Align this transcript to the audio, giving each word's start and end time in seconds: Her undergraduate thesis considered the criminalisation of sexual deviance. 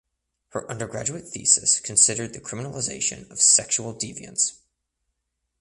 Her 0.49 0.67
undergraduate 0.67 1.29
thesis 1.29 1.79
considered 1.79 2.33
the 2.33 2.39
criminalisation 2.41 3.29
of 3.29 3.39
sexual 3.39 3.93
deviance. 3.93 4.53